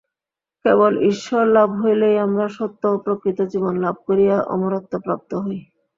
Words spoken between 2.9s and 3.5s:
ও প্রকৃত